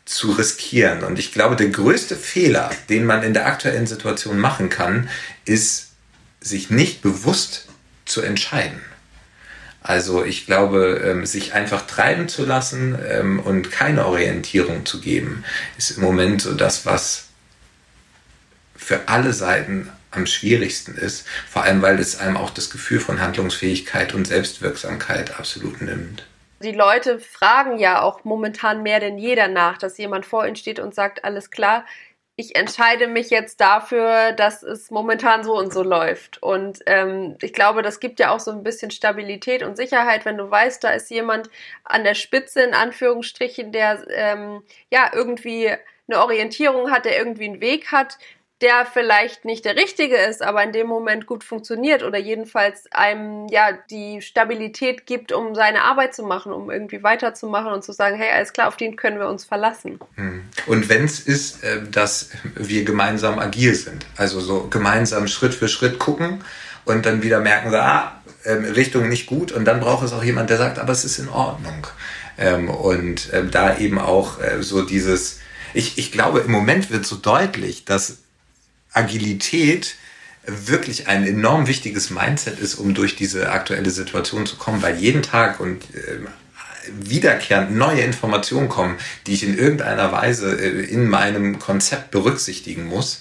[0.05, 1.03] zu riskieren.
[1.03, 5.09] Und ich glaube, der größte Fehler, den man in der aktuellen Situation machen kann,
[5.45, 5.93] ist,
[6.41, 7.67] sich nicht bewusst
[8.05, 8.81] zu entscheiden.
[9.81, 15.45] Also ich glaube, ähm, sich einfach treiben zu lassen ähm, und keine Orientierung zu geben,
[15.79, 17.27] ist im Moment so das, was
[18.77, 21.25] für alle Seiten am schwierigsten ist.
[21.51, 26.25] Vor allem, weil es einem auch das Gefühl von Handlungsfähigkeit und Selbstwirksamkeit absolut nimmt
[26.65, 30.81] die Leute fragen ja auch momentan mehr denn jeder nach, dass jemand vor ihnen steht
[30.81, 31.85] und sagt, alles klar,
[32.37, 36.43] ich entscheide mich jetzt dafür, dass es momentan so und so läuft.
[36.43, 40.37] Und ähm, ich glaube, das gibt ja auch so ein bisschen Stabilität und Sicherheit, wenn
[40.37, 41.49] du weißt, da ist jemand
[41.85, 45.71] an der Spitze, in Anführungsstrichen, der ähm, ja irgendwie
[46.09, 48.19] eine Orientierung hat, der irgendwie einen Weg hat,
[48.61, 53.49] der vielleicht nicht der richtige ist, aber in dem Moment gut funktioniert oder jedenfalls einem
[53.49, 58.17] ja die Stabilität gibt, um seine Arbeit zu machen, um irgendwie weiterzumachen und zu sagen,
[58.17, 59.99] hey, alles klar, auf den können wir uns verlassen.
[60.15, 60.45] Hm.
[60.67, 65.69] Und wenn es ist, äh, dass wir gemeinsam agil sind, also so gemeinsam Schritt für
[65.69, 66.45] Schritt gucken
[66.85, 70.51] und dann wieder merken, ah, ähm, Richtung nicht gut und dann braucht es auch jemand,
[70.51, 71.87] der sagt, aber es ist in Ordnung.
[72.39, 75.41] Ähm, und ähm, da eben auch äh, so dieses,
[75.73, 78.24] ich, ich glaube, im Moment wird so deutlich, dass
[78.95, 79.97] Agilität
[80.47, 85.23] wirklich ein enorm wichtiges Mindset ist, um durch diese aktuelle Situation zu kommen, weil jeden
[85.23, 86.19] Tag und äh,
[86.91, 93.21] wiederkehrend neue Informationen kommen, die ich in irgendeiner Weise äh, in meinem Konzept berücksichtigen muss.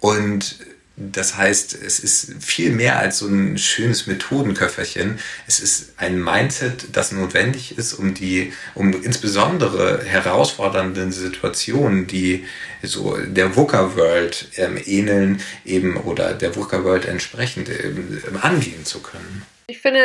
[0.00, 0.58] Und
[0.96, 5.18] das heißt, es ist viel mehr als so ein schönes Methodenköfferchen.
[5.48, 12.44] Es ist ein Mindset, das notwendig ist, um die, um insbesondere herausfordernde Situationen, die
[12.82, 19.00] so der VUCA World ähm, ähneln, eben oder der VUCA World entsprechend ähm, angehen zu
[19.00, 19.44] können.
[19.66, 20.00] Ich finde,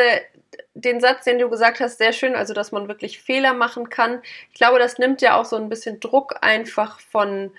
[0.73, 4.21] den Satz, den du gesagt hast, sehr schön, also dass man wirklich Fehler machen kann.
[4.51, 7.51] Ich glaube, das nimmt ja auch so ein bisschen Druck einfach von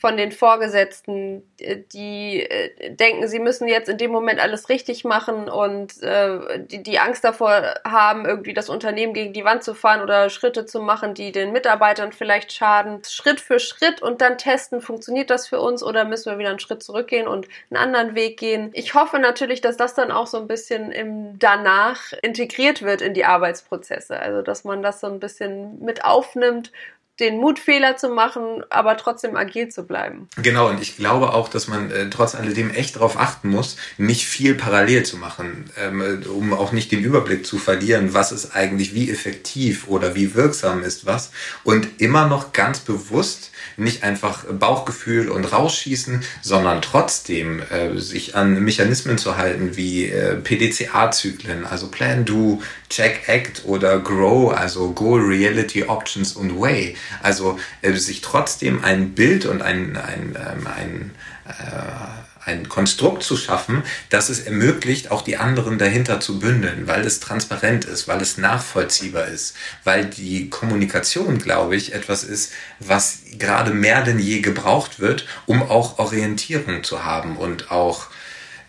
[0.00, 5.04] von den Vorgesetzten, äh, die äh, denken, sie müssen jetzt in dem Moment alles richtig
[5.04, 9.74] machen und äh, die, die Angst davor haben, irgendwie das Unternehmen gegen die Wand zu
[9.74, 13.02] fahren oder Schritte zu machen, die den Mitarbeitern vielleicht schaden.
[13.08, 16.60] Schritt für Schritt und dann testen, funktioniert das für uns oder müssen wir wieder einen
[16.60, 18.70] Schritt zurückgehen und einen anderen Weg gehen.
[18.74, 23.14] Ich hoffe natürlich, dass das dann auch so ein bisschen im danach integriert wird in
[23.14, 24.18] die Arbeitsprozesse.
[24.18, 26.72] Also dass man das so ein bisschen mit aufnimmt
[27.20, 30.28] den Mutfehler zu machen, aber trotzdem agil zu bleiben.
[30.40, 34.26] Genau, und ich glaube auch, dass man äh, trotz alledem echt darauf achten muss, nicht
[34.26, 38.94] viel parallel zu machen, ähm, um auch nicht den Überblick zu verlieren, was ist eigentlich
[38.94, 41.32] wie effektiv oder wie wirksam ist was.
[41.64, 48.62] Und immer noch ganz bewusst nicht einfach Bauchgefühl und rausschießen, sondern trotzdem äh, sich an
[48.62, 55.20] Mechanismen zu halten wie äh, PDCA-Zyklen, also Plan, Do, Check, Act oder Grow, also Goal,
[55.20, 56.96] Reality, Options und Way.
[57.22, 61.10] Also äh, sich trotzdem ein Bild und ein, ein, ähm, ein,
[61.46, 67.06] äh, ein Konstrukt zu schaffen, das es ermöglicht, auch die anderen dahinter zu bündeln, weil
[67.06, 73.20] es transparent ist, weil es nachvollziehbar ist, weil die Kommunikation, glaube ich, etwas ist, was
[73.38, 78.06] gerade mehr denn je gebraucht wird, um auch Orientierung zu haben und auch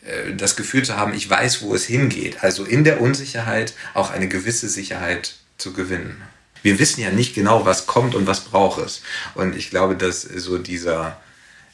[0.03, 2.43] äh, das Gefühl zu haben, ich weiß, wo es hingeht.
[2.43, 6.21] Also in der Unsicherheit auch eine gewisse Sicherheit zu gewinnen.
[6.61, 9.01] Wir wissen ja nicht genau, was kommt und was braucht es.
[9.35, 11.17] Und ich glaube, dass so dieser,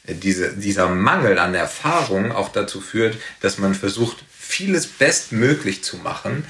[0.08, 6.44] diese, dieser Mangel an Erfahrung auch dazu führt, dass man versucht, vieles bestmöglich zu machen.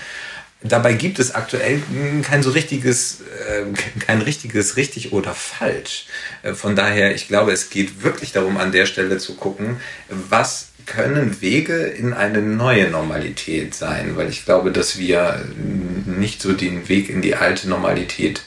[0.63, 1.83] Dabei gibt es aktuell
[2.23, 3.65] kein so richtiges, äh,
[4.01, 6.07] kein richtiges richtig oder falsch.
[6.55, 11.41] Von daher, ich glaube, es geht wirklich darum, an der Stelle zu gucken, was können
[11.41, 15.45] Wege in eine neue Normalität sein, weil ich glaube, dass wir
[16.07, 18.43] nicht so den Weg in die alte Normalität,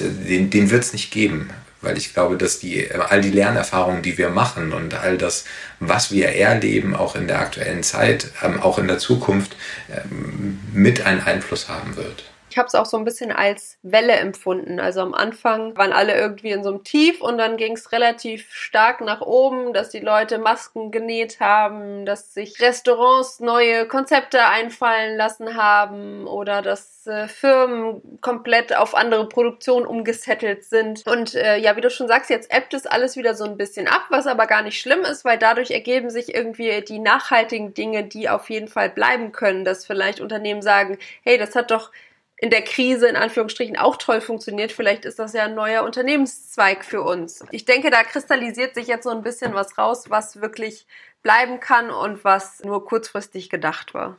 [0.00, 4.18] den, den wird es nicht geben, weil ich glaube, dass die, all die Lernerfahrungen, die
[4.18, 5.44] wir machen und all das,
[5.80, 9.56] was wir erleben, auch in der aktuellen Zeit, ähm, auch in der Zukunft,
[9.90, 12.27] ähm, mit einen Einfluss haben wird.
[12.58, 14.80] Ich habe es auch so ein bisschen als Welle empfunden.
[14.80, 18.52] Also am Anfang waren alle irgendwie in so einem Tief und dann ging es relativ
[18.52, 25.16] stark nach oben, dass die Leute Masken genäht haben, dass sich Restaurants neue Konzepte einfallen
[25.16, 31.06] lassen haben oder dass äh, Firmen komplett auf andere Produktion umgesettelt sind.
[31.06, 33.86] Und äh, ja, wie du schon sagst, jetzt ebbt es alles wieder so ein bisschen
[33.86, 38.02] ab, was aber gar nicht schlimm ist, weil dadurch ergeben sich irgendwie die nachhaltigen Dinge,
[38.02, 41.92] die auf jeden Fall bleiben können, dass vielleicht Unternehmen sagen, hey, das hat doch
[42.40, 44.72] in der Krise in Anführungsstrichen auch toll funktioniert.
[44.72, 47.44] Vielleicht ist das ja ein neuer Unternehmenszweig für uns.
[47.50, 50.86] Ich denke, da kristallisiert sich jetzt so ein bisschen was raus, was wirklich
[51.22, 54.18] bleiben kann und was nur kurzfristig gedacht war.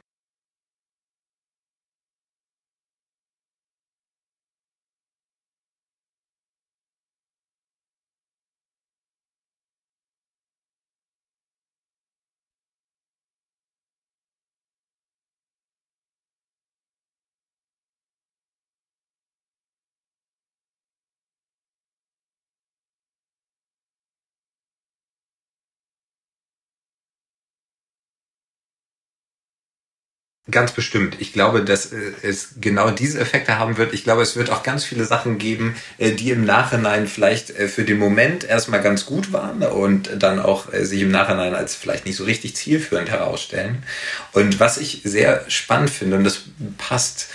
[30.51, 31.17] Ganz bestimmt.
[31.19, 33.93] Ich glaube, dass äh, es genau diese Effekte haben wird.
[33.93, 37.67] Ich glaube, es wird auch ganz viele Sachen geben, äh, die im Nachhinein vielleicht äh,
[37.67, 42.05] für den Moment erstmal ganz gut waren und dann auch sich im Nachhinein als vielleicht
[42.05, 43.83] nicht so richtig zielführend herausstellen.
[44.31, 46.41] Und was ich sehr spannend finde, und das
[46.77, 47.29] passt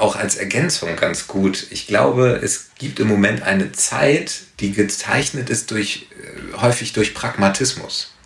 [0.00, 1.66] auch als Ergänzung ganz gut.
[1.70, 6.08] Ich glaube, es gibt im Moment eine Zeit, die gezeichnet ist durch,
[6.56, 8.16] häufig durch Pragmatismus.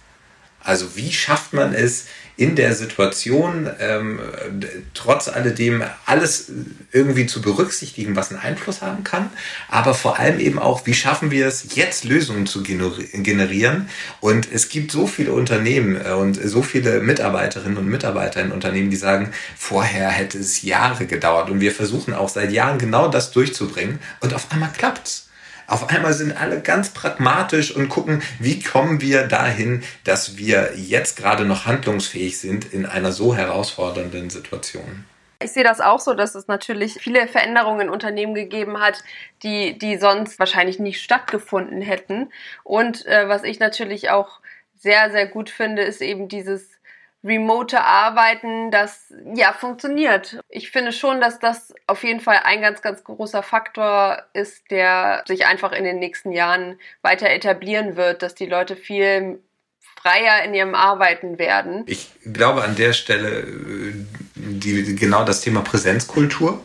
[0.63, 2.07] Also wie schafft man es,
[2.41, 4.19] in der Situation ähm,
[4.95, 6.51] trotz alledem alles
[6.91, 9.29] irgendwie zu berücksichtigen, was einen Einfluss haben kann,
[9.69, 13.91] aber vor allem eben auch, wie schaffen wir es, jetzt Lösungen zu generieren.
[14.21, 18.89] Und es gibt so viele Unternehmen äh, und so viele Mitarbeiterinnen und Mitarbeiter in Unternehmen,
[18.89, 23.33] die sagen, vorher hätte es Jahre gedauert und wir versuchen auch seit Jahren genau das
[23.33, 25.30] durchzubringen und auf einmal klappt's.
[25.71, 31.17] Auf einmal sind alle ganz pragmatisch und gucken, wie kommen wir dahin, dass wir jetzt
[31.17, 35.05] gerade noch handlungsfähig sind in einer so herausfordernden Situation.
[35.41, 39.05] Ich sehe das auch so, dass es natürlich viele Veränderungen in Unternehmen gegeben hat,
[39.45, 42.33] die, die sonst wahrscheinlich nicht stattgefunden hätten.
[42.65, 44.41] Und äh, was ich natürlich auch
[44.77, 46.80] sehr, sehr gut finde, ist eben dieses
[47.23, 50.41] remote Arbeiten, das ja funktioniert.
[50.49, 55.23] Ich finde schon, dass das auf jeden Fall ein ganz, ganz großer Faktor ist, der
[55.27, 59.41] sich einfach in den nächsten Jahren weiter etablieren wird, dass die Leute viel
[60.01, 61.85] freier in ihrem Arbeiten werden.
[61.87, 63.93] Ich glaube an der Stelle äh,
[64.35, 66.63] die, genau das Thema Präsenzkultur.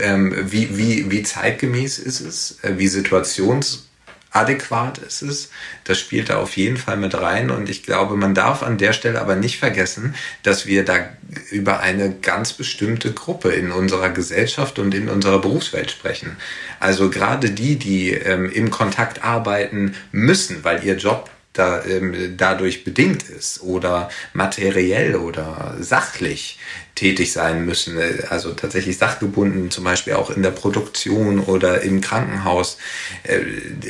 [0.00, 2.62] Ähm, wie, wie, wie zeitgemäß ist es?
[2.62, 3.90] Äh, wie situations
[4.32, 5.50] adäquat ist es.
[5.84, 7.50] Das spielt da auf jeden Fall mit rein.
[7.50, 11.10] Und ich glaube, man darf an der Stelle aber nicht vergessen, dass wir da
[11.50, 16.36] über eine ganz bestimmte Gruppe in unserer Gesellschaft und in unserer Berufswelt sprechen.
[16.80, 22.84] Also gerade die, die ähm, im Kontakt arbeiten müssen, weil ihr Job da, ähm, dadurch
[22.84, 26.58] bedingt ist oder materiell oder sachlich
[26.94, 27.98] tätig sein müssen,
[28.30, 32.78] also tatsächlich sachgebunden, zum Beispiel auch in der Produktion oder im Krankenhaus,
[33.24, 33.40] äh,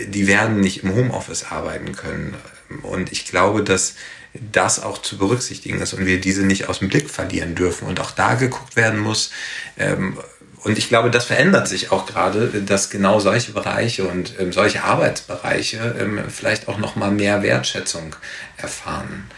[0.06, 2.34] die werden nicht im Homeoffice arbeiten können.
[2.82, 3.94] Und ich glaube, dass
[4.34, 8.00] das auch zu berücksichtigen ist und wir diese nicht aus dem Blick verlieren dürfen und
[8.00, 9.30] auch da geguckt werden muss,
[9.78, 10.18] ähm,
[10.64, 14.84] und ich glaube, das verändert sich auch gerade, dass genau solche Bereiche und ähm, solche
[14.84, 18.14] Arbeitsbereiche ähm, vielleicht auch noch mal mehr Wertschätzung
[18.56, 19.28] erfahren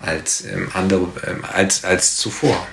[0.00, 2.66] als ähm, andere ähm, als als zuvor.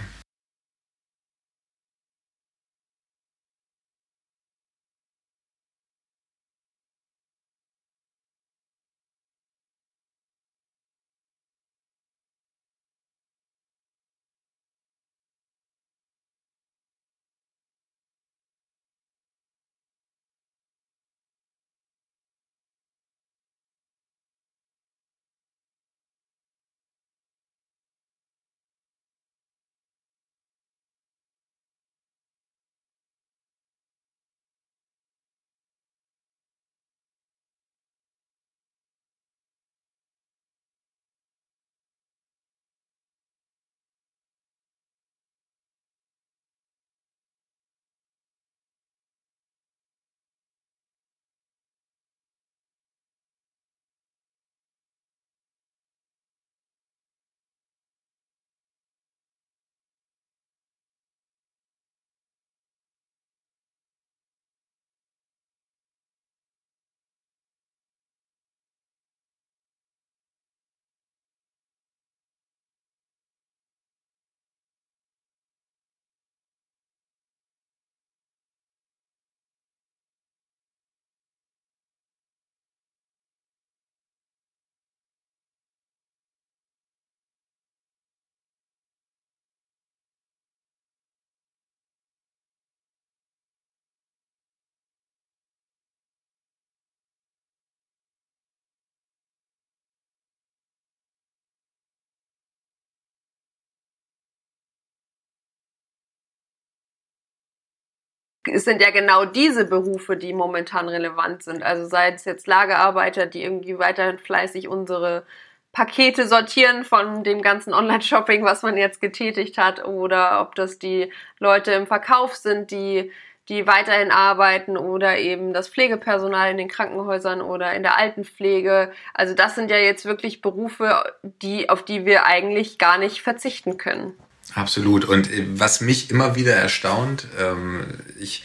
[108.45, 111.63] Es sind ja genau diese Berufe, die momentan relevant sind.
[111.63, 115.23] Also sei es jetzt Lagerarbeiter, die irgendwie weiterhin fleißig unsere
[115.71, 121.11] Pakete sortieren von dem ganzen Online-Shopping, was man jetzt getätigt hat, oder ob das die
[121.39, 123.11] Leute im Verkauf sind, die
[123.49, 128.91] die weiterhin arbeiten oder eben das Pflegepersonal in den Krankenhäusern oder in der Altenpflege.
[129.13, 133.77] Also das sind ja jetzt wirklich Berufe, die, auf die wir eigentlich gar nicht verzichten
[133.77, 134.13] können.
[134.53, 135.05] Absolut.
[135.05, 137.85] Und äh, was mich immer wieder erstaunt, ähm,
[138.19, 138.43] ich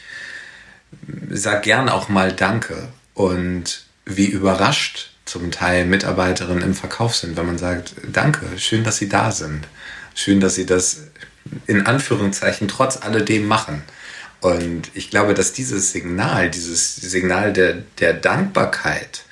[1.31, 7.47] sage gern auch mal Danke und wie überrascht zum Teil Mitarbeiterinnen im Verkauf sind, wenn
[7.47, 9.67] man sagt, danke, schön, dass Sie da sind.
[10.15, 11.09] Schön, dass Sie das
[11.67, 13.83] in Anführungszeichen trotz alledem machen.
[14.41, 19.25] Und ich glaube, dass dieses Signal, dieses Signal der, der Dankbarkeit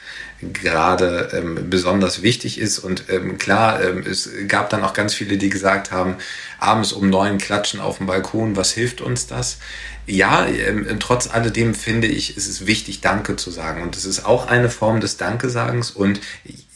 [0.53, 2.79] gerade ähm, besonders wichtig ist.
[2.79, 6.17] Und ähm, klar, ähm, es gab dann auch ganz viele, die gesagt haben,
[6.59, 9.59] abends um neun klatschen auf dem Balkon, was hilft uns das?
[10.07, 13.83] Ja, ähm, trotz alledem finde ich, es ist wichtig, Danke zu sagen.
[13.83, 15.91] Und es ist auch eine Form des Dankesagens.
[15.91, 16.21] Und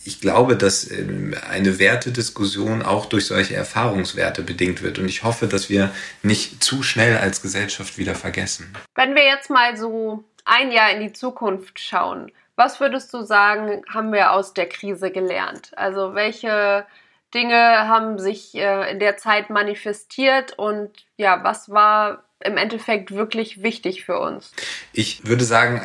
[0.04, 4.98] ich glaube, dass ähm, eine Wertediskussion auch durch solche Erfahrungswerte bedingt wird.
[4.98, 5.92] Und ich hoffe, dass wir
[6.22, 8.72] nicht zu schnell als Gesellschaft wieder vergessen.
[8.94, 13.82] Wenn wir jetzt mal so ein Jahr in die Zukunft schauen, was würdest du sagen,
[13.88, 15.70] haben wir aus der Krise gelernt?
[15.78, 16.84] Also welche
[17.32, 23.62] Dinge haben sich äh, in der Zeit manifestiert und ja, was war im Endeffekt wirklich
[23.62, 24.52] wichtig für uns?
[24.92, 25.82] Ich würde sagen,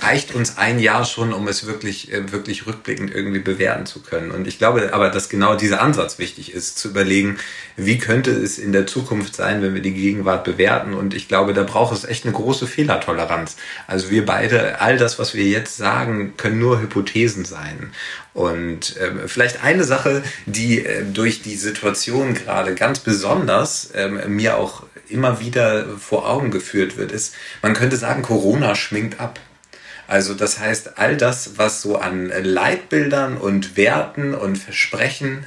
[0.00, 4.30] reicht uns ein Jahr schon, um es wirklich, äh, wirklich rückblickend irgendwie bewerten zu können.
[4.30, 7.38] Und ich glaube aber, dass genau dieser Ansatz wichtig ist, zu überlegen,
[7.76, 10.94] wie könnte es in der Zukunft sein, wenn wir die Gegenwart bewerten.
[10.94, 13.56] Und ich glaube, da braucht es echt eine große Fehlertoleranz.
[13.88, 17.92] Also wir beide, all das, was wir jetzt sagen, können nur Hypothesen sein.
[18.32, 24.56] Und ähm, vielleicht eine Sache, die äh, durch die Situation gerade ganz besonders ähm, mir
[24.56, 29.40] auch immer wieder vor Augen geführt wird, ist, man könnte sagen, Corona schminkt ab.
[30.06, 35.44] Also das heißt, all das, was so an Leitbildern und Werten und Versprechen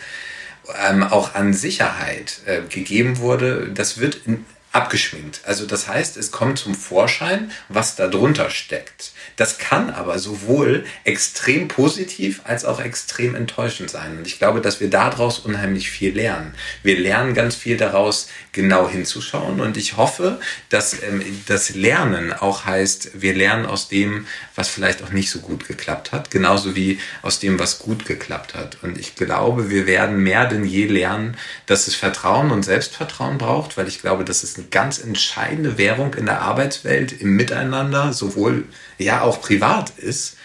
[0.87, 5.41] ähm, auch an Sicherheit äh, gegeben wurde, das wird in, abgeschminkt.
[5.45, 9.11] Also das heißt, es kommt zum Vorschein, was da drunter steckt.
[9.35, 14.17] Das kann aber sowohl extrem positiv als auch extrem enttäuschend sein.
[14.17, 16.55] Und ich glaube, dass wir daraus unheimlich viel lernen.
[16.81, 19.61] Wir lernen ganz viel daraus, genau hinzuschauen.
[19.61, 25.03] Und ich hoffe, dass ähm, das Lernen auch heißt, wir lernen aus dem, was vielleicht
[25.03, 28.77] auch nicht so gut geklappt hat, genauso wie aus dem, was gut geklappt hat.
[28.81, 33.77] Und ich glaube, wir werden mehr denn je lernen, dass es Vertrauen und Selbstvertrauen braucht,
[33.77, 38.65] weil ich glaube, das ist ganz entscheidende Währung in der Arbeitswelt, im Miteinander, sowohl
[38.97, 40.37] ja auch privat ist.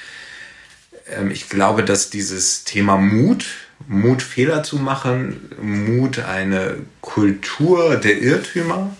[1.09, 3.47] Ähm, ich glaube, dass dieses Thema Mut,
[3.87, 8.95] Mut Fehler zu machen, Mut eine Kultur der Irrtümer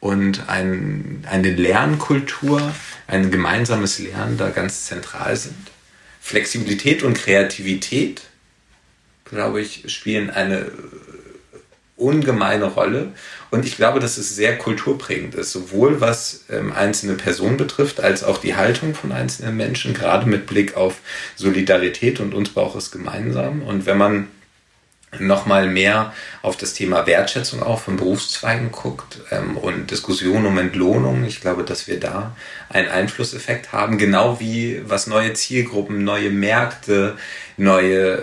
[0.00, 2.72] und ein, eine Lernkultur,
[3.06, 5.70] ein gemeinsames Lernen da ganz zentral sind.
[6.20, 8.22] Flexibilität und Kreativität,
[9.24, 10.70] glaube ich, spielen eine
[11.98, 13.12] ungemeine Rolle.
[13.50, 18.24] Und ich glaube, dass es sehr kulturprägend ist, sowohl was ähm, einzelne Personen betrifft, als
[18.24, 20.96] auch die Haltung von einzelnen Menschen, gerade mit Blick auf
[21.36, 23.62] Solidarität und uns braucht es gemeinsam.
[23.62, 24.28] Und wenn man
[25.18, 31.24] nochmal mehr auf das Thema Wertschätzung auch von Berufszweigen guckt ähm, und Diskussion um Entlohnung.
[31.24, 32.36] Ich glaube, dass wir da
[32.68, 37.16] einen Einflusseffekt haben, genau wie was neue Zielgruppen, neue Märkte,
[37.56, 38.18] neue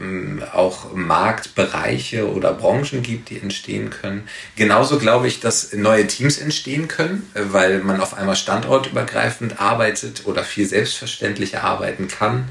[0.00, 4.28] ähm, auch Marktbereiche oder Branchen gibt, die entstehen können.
[4.54, 10.44] Genauso glaube ich, dass neue Teams entstehen können, weil man auf einmal standortübergreifend arbeitet oder
[10.44, 12.48] viel selbstverständlicher arbeiten kann.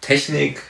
[0.00, 0.60] Technik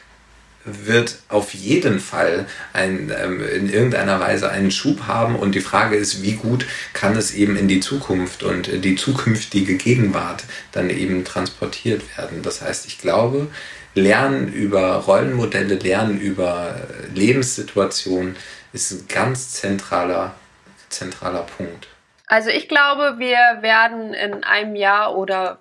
[0.65, 5.97] wird auf jeden Fall ein, ähm, in irgendeiner Weise einen Schub haben und die Frage
[5.97, 11.25] ist, wie gut kann es eben in die Zukunft und die zukünftige Gegenwart dann eben
[11.25, 12.43] transportiert werden.
[12.43, 13.49] Das heißt, ich glaube,
[13.95, 16.75] Lernen über Rollenmodelle, Lernen über
[17.15, 18.37] Lebenssituationen
[18.73, 20.35] ist ein ganz zentraler,
[20.89, 21.87] zentraler Punkt.
[22.27, 25.61] Also ich glaube, wir werden in einem Jahr oder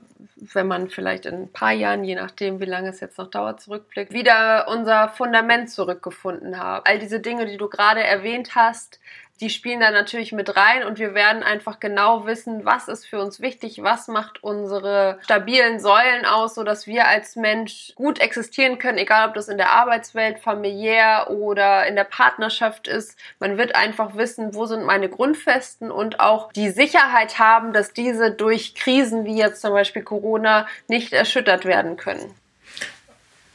[0.54, 3.62] wenn man vielleicht in ein paar Jahren, je nachdem, wie lange es jetzt noch dauert,
[3.62, 6.84] zurückblickt, wieder unser Fundament zurückgefunden haben.
[6.86, 9.00] All diese Dinge, die du gerade erwähnt hast,
[9.44, 13.20] die spielen da natürlich mit rein und wir werden einfach genau wissen, was ist für
[13.20, 18.98] uns wichtig, was macht unsere stabilen Säulen aus, sodass wir als Mensch gut existieren können,
[18.98, 23.20] egal ob das in der Arbeitswelt, familiär oder in der Partnerschaft ist.
[23.40, 28.32] Man wird einfach wissen, wo sind meine Grundfesten und auch die Sicherheit haben, dass diese
[28.32, 32.34] durch Krisen wie jetzt zum Beispiel Corona nicht erschüttert werden können.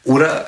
[0.04, 0.46] Oder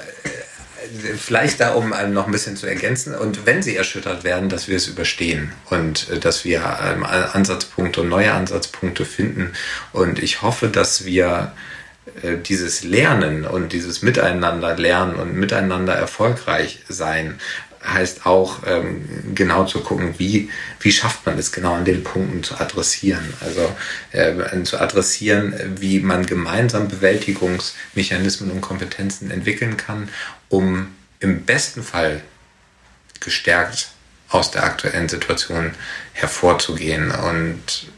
[1.16, 4.76] vielleicht da, um noch ein bisschen zu ergänzen, und wenn sie erschüttert werden, dass wir
[4.76, 9.52] es überstehen und äh, dass wir ähm, Ansatzpunkte und neue Ansatzpunkte finden.
[9.92, 11.52] Und ich hoffe, dass wir
[12.22, 17.38] äh, dieses Lernen und dieses Miteinander lernen und miteinander erfolgreich sein
[17.82, 20.50] heißt auch ähm, genau zu gucken, wie,
[20.80, 23.24] wie schafft man es genau an den Punkten zu adressieren.
[23.40, 23.74] Also
[24.12, 30.10] äh, zu adressieren, wie man gemeinsam Bewältigungsmechanismen und Kompetenzen entwickeln kann,
[30.50, 32.22] um im besten Fall
[33.20, 33.92] gestärkt
[34.28, 35.74] aus der aktuellen Situation
[36.12, 37.88] hervorzugehen und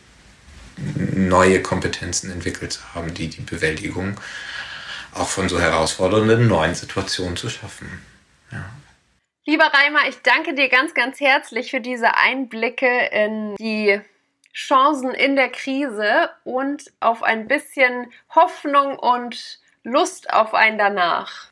[1.15, 4.19] neue Kompetenzen entwickelt zu haben, die die Bewältigung
[5.15, 8.03] auch von so herausfordernden neuen Situationen zu schaffen.
[8.51, 8.65] Ja.
[9.45, 14.01] Lieber Reimer, ich danke dir ganz, ganz herzlich für diese Einblicke in die
[14.55, 21.52] Chancen in der Krise und auf ein bisschen Hoffnung und Lust auf ein danach.